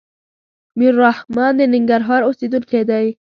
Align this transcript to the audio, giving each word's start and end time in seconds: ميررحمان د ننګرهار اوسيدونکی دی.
ميررحمان 0.77 1.53
د 1.59 1.61
ننګرهار 1.73 2.21
اوسيدونکی 2.25 2.81
دی. 2.89 3.05